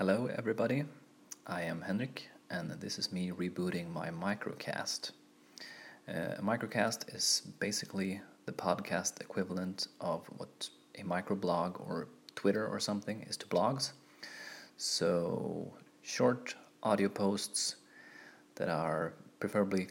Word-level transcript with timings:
Hello, 0.00 0.30
everybody. 0.34 0.84
I 1.46 1.60
am 1.60 1.82
Henrik, 1.82 2.30
and 2.48 2.70
this 2.80 2.98
is 2.98 3.12
me 3.12 3.32
rebooting 3.32 3.92
my 3.92 4.08
microcast. 4.08 5.10
Uh, 6.08 6.36
a 6.38 6.42
microcast 6.42 7.14
is 7.14 7.42
basically 7.58 8.22
the 8.46 8.52
podcast 8.52 9.20
equivalent 9.20 9.88
of 10.00 10.24
what 10.38 10.70
a 10.94 11.02
microblog 11.02 11.78
or 11.86 12.08
Twitter 12.34 12.66
or 12.66 12.80
something 12.80 13.20
is 13.28 13.36
to 13.36 13.46
blogs. 13.48 13.92
So, 14.78 15.70
short 16.00 16.54
audio 16.82 17.10
posts 17.10 17.76
that 18.54 18.70
are 18.70 19.12
preferably 19.38 19.88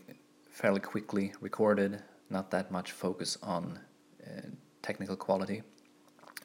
fairly 0.50 0.80
quickly 0.80 1.34
recorded, 1.40 2.02
not 2.32 2.50
that 2.50 2.72
much 2.72 2.94
focus 2.94 3.38
on 3.44 3.78
uh, 4.26 4.42
technical 4.82 5.16
quality, 5.16 5.62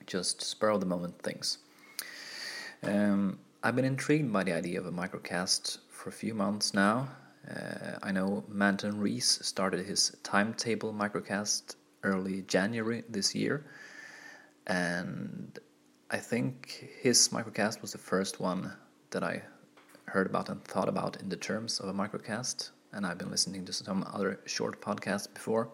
just 0.07 0.43
spur 0.43 0.69
of 0.69 0.81
the 0.81 0.87
moment 0.87 1.19
things. 1.23 1.57
Um, 2.83 3.39
I've 3.67 3.75
been 3.75 3.87
intrigued 3.87 4.31
by 4.31 4.45
the 4.45 4.53
idea 4.53 4.79
of 4.79 4.85
a 4.85 4.93
microcast 4.93 5.79
for 5.89 6.11
a 6.11 6.13
few 6.13 6.35
months 6.35 6.75
now. 6.75 7.09
Uh, 7.51 7.97
I 8.03 8.13
know 8.13 8.45
Manton 8.47 9.01
Reece 9.01 9.39
started 9.41 9.87
his 9.87 10.15
timetable 10.23 10.93
microcast 10.93 11.77
early 12.03 12.43
January 12.43 13.05
this 13.09 13.35
year, 13.35 13.65
and 14.67 15.59
I 16.11 16.19
think 16.19 16.91
his 17.01 17.31
microcast 17.31 17.81
was 17.81 17.93
the 17.93 17.99
first 17.99 18.39
one 18.39 18.71
that 19.13 19.25
I 19.25 19.41
heard 20.05 20.27
about 20.27 20.51
and 20.51 20.63
thought 20.65 20.91
about 20.91 21.23
in 21.23 21.31
the 21.31 21.37
terms 21.37 21.81
of 21.81 21.89
a 21.89 21.95
microcast. 21.95 22.69
And 22.93 23.07
I've 23.07 23.17
been 23.17 23.31
listening 23.31 23.65
to 23.65 23.73
some 23.73 24.05
other 24.13 24.41
short 24.45 24.83
podcasts 24.83 25.33
before, 25.33 25.71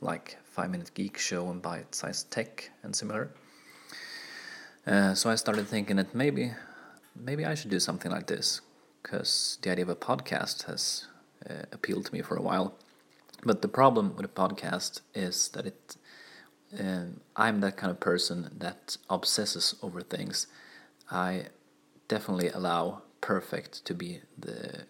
like 0.00 0.38
Five 0.42 0.70
Minute 0.70 0.92
Geek 0.94 1.18
Show 1.18 1.50
and 1.50 1.60
Bite 1.60 1.94
Size 1.94 2.22
Tech 2.22 2.70
and 2.82 2.96
similar. 2.96 3.30
Uh, 4.86 5.14
so 5.14 5.28
I 5.28 5.34
started 5.34 5.68
thinking 5.68 5.96
that 5.96 6.14
maybe, 6.14 6.52
maybe 7.14 7.44
I 7.44 7.54
should 7.54 7.70
do 7.70 7.80
something 7.80 8.10
like 8.10 8.26
this, 8.26 8.60
because 9.02 9.58
the 9.62 9.70
idea 9.70 9.84
of 9.84 9.88
a 9.88 9.96
podcast 9.96 10.64
has 10.64 11.06
uh, 11.48 11.64
appealed 11.72 12.06
to 12.06 12.12
me 12.12 12.22
for 12.22 12.36
a 12.36 12.42
while. 12.42 12.74
But 13.42 13.62
the 13.62 13.68
problem 13.68 14.14
with 14.16 14.26
a 14.26 14.28
podcast 14.28 15.00
is 15.14 15.48
that 15.48 15.66
it, 15.66 15.96
uh, 16.78 17.04
I'm 17.36 17.60
that 17.60 17.76
kind 17.76 17.90
of 17.90 18.00
person 18.00 18.50
that 18.58 18.96
obsesses 19.08 19.74
over 19.82 20.02
things. 20.02 20.46
I 21.10 21.46
definitely 22.08 22.48
allow 22.48 23.02
perfect 23.20 23.84
to 23.86 23.94
be 23.94 24.20
the 24.38 24.86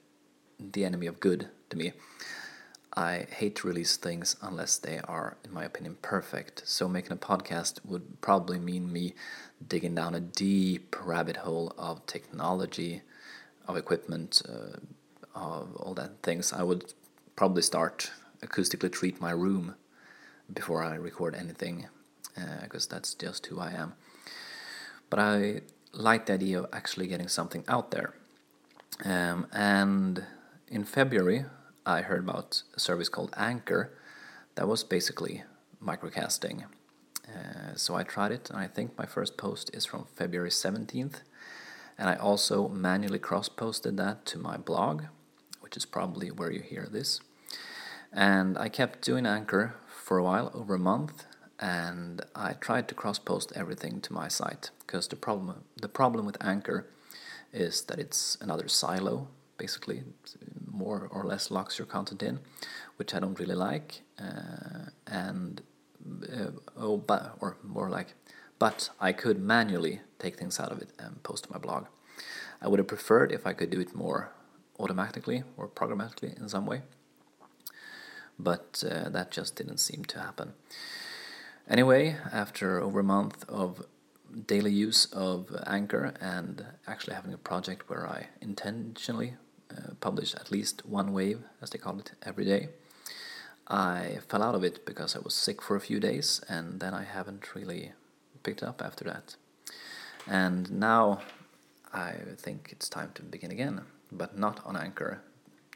the 0.59 0.85
enemy 0.85 1.07
of 1.07 1.21
good 1.21 1.49
to 1.71 1.77
me. 1.77 1.93
I 2.95 3.27
hate 3.31 3.57
to 3.57 3.69
release 3.69 3.97
things 3.97 4.37
unless 4.43 4.77
they 4.77 4.99
are, 5.05 5.37
in 5.45 5.53
my 5.53 5.65
opinion, 5.65 5.97
perfect. 6.03 6.63
So 6.67 6.89
making 6.89 7.13
a 7.13 7.17
podcast 7.17 7.79
would 7.85 8.21
probably 8.21 8.59
mean 8.59 8.93
me 8.93 9.15
digging 9.67 9.95
down 9.95 10.15
a 10.15 10.21
deep 10.21 10.97
rabbit 11.05 11.37
hole 11.39 11.73
of 11.79 12.05
technology, 12.07 13.03
of 13.69 13.77
equipment, 13.77 14.43
uh, 14.49 14.79
of 15.35 15.77
all 15.77 15.95
that 15.95 16.23
things. 16.23 16.53
I 16.53 16.65
would 16.65 16.93
probably 17.37 17.63
start 17.63 18.11
acoustically 18.43 18.91
treat 18.91 19.21
my 19.21 19.31
room 19.31 19.77
before 20.53 20.83
I 20.83 20.97
record 20.97 21.37
anything, 21.37 21.87
because 22.63 22.87
uh, 22.87 22.95
that's 22.95 23.15
just 23.15 23.47
who 23.47 23.61
I 23.61 23.71
am. 23.71 23.95
But 25.11 25.21
I 25.21 25.61
like 25.93 26.27
the 26.27 26.35
idea 26.35 26.61
of 26.61 26.67
actually 26.73 27.07
getting 27.07 27.29
something 27.29 27.65
out 27.69 27.93
there. 27.93 28.15
Um, 29.05 29.47
and 29.53 30.25
in 30.69 30.85
February, 30.85 31.45
I 31.87 32.03
heard 32.03 32.21
about 32.21 32.63
a 32.75 32.81
service 32.81 33.09
called 33.09 33.35
Anchor 33.37 33.93
that 34.55 34.69
was 34.69 34.85
basically 34.85 35.45
microcasting. 35.83 36.65
Uh, 37.27 37.75
so 37.75 37.95
I 37.95 38.03
tried 38.03 38.33
it, 38.33 38.51
and 38.51 38.59
I 38.59 38.67
think 38.67 38.99
my 38.99 39.07
first 39.07 39.37
post 39.37 39.71
is 39.73 39.87
from 39.87 40.07
February 40.15 40.51
17th. 40.51 41.23
And 41.99 42.09
I 42.09 42.17
also 42.17 42.69
manually 42.69 43.19
cross 43.19 43.49
posted 43.49 43.97
that 43.99 44.25
to 44.27 44.39
my 44.39 44.57
blog, 44.57 45.05
which 45.61 45.77
is 45.77 45.85
probably 45.85 46.31
where 46.31 46.51
you 46.51 46.61
hear 46.61 46.89
this. 46.91 47.21
And 48.13 48.59
I 48.59 48.69
kept 48.69 49.03
doing 49.03 49.27
Anchor 49.27 49.75
for 49.87 50.19
a 50.19 50.25
while, 50.25 50.51
over 50.55 50.75
a 50.75 50.79
month, 50.79 51.27
and 51.61 52.23
I 52.35 52.55
tried 52.55 52.89
to 52.89 52.95
cross 52.95 53.19
post 53.19 53.53
everything 53.55 54.01
to 54.01 54.13
my 54.13 54.29
site 54.29 54.71
because 54.81 55.07
the 55.09 55.17
problem 55.17 55.65
the 55.81 55.89
problem 55.89 56.25
with 56.25 56.43
Anchor 56.43 56.87
is 57.53 57.83
that 57.83 57.99
it's 57.99 58.39
another 58.41 58.67
silo 58.67 59.29
basically 59.59 60.03
more 60.71 61.09
or 61.11 61.25
less 61.25 61.51
locks 61.51 61.79
your 61.79 61.87
content 61.87 62.23
in, 62.23 62.41
which 62.97 63.15
I 63.15 63.21
don't 63.21 63.39
really 63.39 63.55
like. 63.55 64.03
Uh, 64.19 64.91
and 65.07 65.63
uh, 66.23 66.51
oh, 66.77 66.97
but 66.97 67.37
or 67.41 67.57
more 67.63 67.91
like, 67.91 68.15
but 68.59 68.91
I 69.01 69.13
could 69.13 69.41
manually 69.41 70.01
take 70.19 70.39
things 70.39 70.61
out 70.61 70.73
of 70.73 70.81
it 70.81 70.91
and 70.99 71.23
post 71.23 71.45
to 71.45 71.53
my 71.53 71.59
blog. 71.59 71.87
I 72.63 72.69
would 72.69 72.79
have 72.79 72.89
preferred 72.89 73.33
if 73.33 73.47
I 73.47 73.53
could 73.53 73.71
do 73.71 73.81
it 73.81 73.95
more 73.95 74.33
automatically 74.79 75.45
or 75.57 75.69
programmatically 75.69 76.39
in 76.39 76.49
some 76.49 76.67
way, 76.67 76.83
but 78.39 78.83
uh, 78.89 79.09
that 79.11 79.31
just 79.31 79.57
didn't 79.57 79.79
seem 79.79 80.05
to 80.07 80.21
happen. 80.21 80.53
Anyway, 81.69 82.17
after 82.33 82.81
over 82.81 83.01
a 83.01 83.05
month 83.05 83.45
of 83.49 83.87
daily 84.47 84.73
use 84.73 85.07
of 85.07 85.55
Anchor 85.67 86.15
and 86.21 86.65
actually 86.87 87.15
having 87.15 87.33
a 87.33 87.39
project 87.39 87.89
where 87.89 88.07
I 88.07 88.29
intentionally 88.41 89.35
publish 90.01 90.35
at 90.35 90.51
least 90.51 90.87
one 90.87 91.13
wave, 91.13 91.43
as 91.63 91.71
they 91.71 91.79
call 91.79 91.99
it, 91.99 92.13
every 92.23 92.45
day. 92.45 92.69
I 93.69 94.19
fell 94.29 94.43
out 94.43 94.55
of 94.55 94.65
it 94.65 94.85
because 94.85 95.15
I 95.15 95.21
was 95.21 95.35
sick 95.35 95.63
for 95.63 95.77
a 95.77 95.81
few 95.81 96.01
days, 96.01 96.41
and 96.49 96.81
then 96.81 96.93
I 96.93 97.05
haven't 97.05 97.55
really 97.55 97.93
picked 98.43 98.63
up 98.63 98.83
after 98.83 99.05
that. 99.05 99.37
And 100.27 100.71
now 100.71 101.21
I 101.93 102.15
think 102.37 102.69
it's 102.73 102.89
time 102.89 103.13
to 103.15 103.23
begin 103.23 103.51
again, 103.51 103.83
but 104.11 104.37
not 104.39 104.65
on 104.67 104.77
Anchor, 104.77 105.23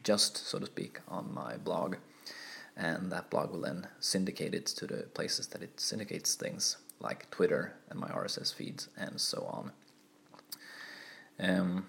just 0.02 0.36
so 0.36 0.58
to 0.58 0.66
speak, 0.66 1.00
on 1.08 1.32
my 1.32 1.56
blog. 1.56 1.96
And 2.76 3.12
that 3.12 3.30
blog 3.30 3.52
will 3.52 3.60
then 3.60 3.86
syndicate 4.00 4.54
it 4.54 4.66
to 4.66 4.86
the 4.86 5.04
places 5.14 5.46
that 5.48 5.62
it 5.62 5.78
syndicates 5.78 6.34
things, 6.34 6.78
like 7.00 7.30
Twitter 7.30 7.74
and 7.88 8.00
my 8.00 8.08
RSS 8.08 8.52
feeds, 8.52 8.88
and 8.96 9.20
so 9.20 9.44
on. 9.44 9.72
Um, 11.38 11.86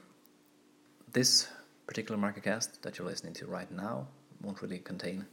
this 1.12 1.48
particular 1.88 2.20
microcast 2.20 2.82
that 2.82 2.98
you're 2.98 3.08
listening 3.08 3.34
to 3.34 3.46
right 3.46 3.72
now 3.72 4.08
won't 4.42 4.62
really 4.62 4.80
contain 4.80 5.26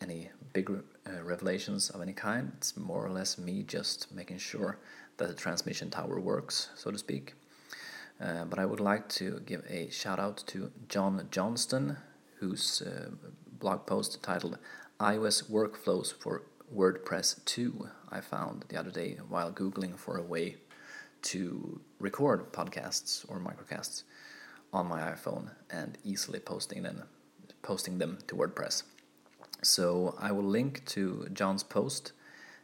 any 0.00 0.30
big 0.52 0.70
uh, 0.70 1.22
revelations 1.22 1.90
of 1.90 2.00
any 2.02 2.12
kind. 2.12 2.52
It's 2.56 2.76
more 2.76 3.04
or 3.04 3.10
less 3.10 3.38
me 3.38 3.62
just 3.62 4.12
making 4.12 4.38
sure 4.38 4.78
that 5.16 5.28
the 5.28 5.34
transmission 5.34 5.90
tower 5.90 6.20
works, 6.20 6.70
so 6.74 6.90
to 6.90 6.98
speak. 6.98 7.34
Uh, 8.20 8.44
but 8.44 8.58
I 8.58 8.66
would 8.66 8.80
like 8.80 9.08
to 9.10 9.40
give 9.46 9.64
a 9.68 9.90
shout 9.90 10.18
out 10.18 10.42
to 10.48 10.70
John 10.88 11.28
Johnston, 11.30 11.96
whose 12.38 12.82
uh, 12.82 13.10
blog 13.58 13.86
post 13.86 14.22
titled 14.22 14.58
iOS 15.00 15.50
Workflows 15.50 16.12
for 16.12 16.42
WordPress 16.74 17.44
2 17.44 17.88
I 18.10 18.20
found 18.20 18.64
the 18.68 18.76
other 18.76 18.90
day 18.90 19.18
while 19.28 19.52
Googling 19.52 19.98
for 19.98 20.16
a 20.16 20.22
way 20.22 20.56
to 21.22 21.80
record 21.98 22.52
podcasts 22.52 23.24
or 23.28 23.38
microcasts 23.38 24.04
on 24.74 24.88
my 24.88 25.00
iPhone 25.00 25.50
and 25.70 25.96
easily 26.04 26.40
posting 26.40 26.82
them, 26.82 27.04
posting 27.62 27.98
them 27.98 28.18
to 28.26 28.34
WordPress. 28.34 28.82
So 29.62 30.14
I 30.18 30.32
will 30.32 30.44
link 30.44 30.84
to 30.86 31.28
John's 31.32 31.62
post 31.62 32.12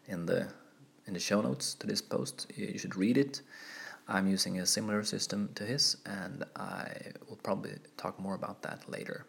in 0.06 0.26
the 0.26 0.48
in 1.06 1.14
the 1.14 1.20
show 1.20 1.40
notes 1.40 1.74
to 1.74 1.86
this 1.86 2.02
post. 2.02 2.46
You 2.54 2.78
should 2.78 2.96
read 2.96 3.16
it. 3.16 3.42
I'm 4.06 4.26
using 4.26 4.58
a 4.58 4.66
similar 4.66 5.02
system 5.04 5.50
to 5.54 5.64
his, 5.64 5.96
and 6.04 6.44
I 6.56 7.12
will 7.28 7.38
probably 7.42 7.76
talk 7.96 8.18
more 8.18 8.34
about 8.34 8.62
that 8.62 8.88
later. 8.88 9.24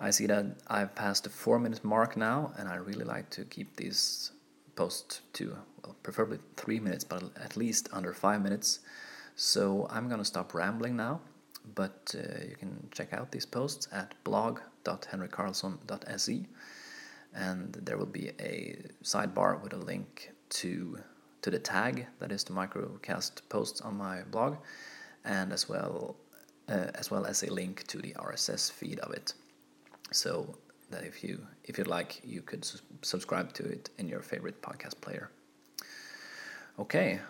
I 0.00 0.10
see 0.10 0.26
that 0.26 0.44
I've 0.66 0.94
passed 0.94 1.24
the 1.24 1.30
four 1.30 1.58
minute 1.58 1.84
mark 1.84 2.16
now, 2.16 2.52
and 2.58 2.68
I 2.68 2.76
really 2.76 3.04
like 3.04 3.30
to 3.30 3.44
keep 3.44 3.76
these 3.76 4.32
posts 4.76 5.22
to, 5.34 5.56
well, 5.82 5.96
preferably 6.02 6.38
three 6.56 6.80
minutes, 6.80 7.04
but 7.04 7.22
at 7.36 7.56
least 7.56 7.88
under 7.92 8.12
five 8.12 8.42
minutes. 8.42 8.80
So 9.36 9.86
I'm 9.90 10.08
gonna 10.08 10.24
stop 10.24 10.52
rambling 10.52 10.96
now 10.96 11.20
but 11.74 12.14
uh, 12.14 12.20
you 12.48 12.54
can 12.56 12.88
check 12.90 13.12
out 13.12 13.32
these 13.32 13.46
posts 13.46 13.88
at 13.92 14.14
blog.henrikkarlsson.se 14.24 16.46
and 17.34 17.74
there 17.74 17.96
will 17.96 18.06
be 18.06 18.30
a 18.40 18.76
sidebar 19.04 19.62
with 19.62 19.72
a 19.72 19.78
link 19.78 20.32
to 20.48 20.98
to 21.42 21.50
the 21.50 21.58
tag 21.58 22.06
that 22.18 22.32
is 22.32 22.44
the 22.44 22.52
microcast 22.52 23.40
posts 23.48 23.80
on 23.80 23.96
my 23.96 24.22
blog 24.24 24.56
and 25.24 25.52
as 25.52 25.68
well 25.68 26.16
uh, 26.68 26.90
as 26.94 27.10
well 27.10 27.26
as 27.26 27.42
a 27.42 27.52
link 27.52 27.86
to 27.86 27.98
the 27.98 28.12
RSS 28.12 28.70
feed 28.70 29.00
of 29.00 29.12
it. 29.12 29.34
So 30.12 30.56
that 30.90 31.04
if 31.04 31.22
you 31.22 31.46
if 31.64 31.78
you'd 31.78 31.86
like 31.86 32.20
you 32.24 32.42
could 32.42 32.64
su- 32.64 32.78
subscribe 33.02 33.52
to 33.54 33.64
it 33.64 33.90
in 33.98 34.08
your 34.08 34.20
favorite 34.20 34.60
podcast 34.62 35.00
player. 35.00 35.30
Okay. 36.78 37.20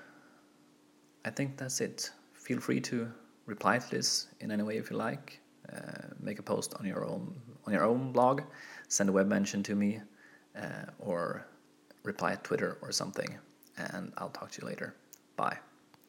I 1.25 1.31
think 1.31 1.59
that's 1.59 1.81
it. 1.81 2.11
Feel 2.32 2.61
free 2.61 2.81
to 2.81 3.12
reply 3.47 3.79
to 3.79 3.91
this 3.91 4.29
in 4.41 4.51
any 4.51 4.63
way 4.63 4.77
if 4.77 4.91
you 4.91 4.97
like. 4.97 5.41
Uh, 5.73 6.09
make 6.19 6.39
a 6.39 6.43
post 6.43 6.75
on 6.79 6.87
your 6.87 7.05
own 7.05 7.35
on 7.67 7.73
your 7.73 7.85
own 7.85 8.13
blog, 8.13 8.43
send 8.89 9.09
a 9.09 9.13
web 9.13 9.29
mention 9.29 9.63
to 9.63 9.75
me, 9.75 10.01
uh, 10.59 10.87
or 10.99 11.47
reply 12.03 12.33
at 12.33 12.43
Twitter 12.43 12.79
or 12.83 12.91
something, 12.91 13.39
and 13.77 14.13
I'll 14.17 14.31
talk 14.31 14.51
to 14.53 14.63
you 14.63 14.67
later. 14.67 14.97
Bye. 15.37 15.59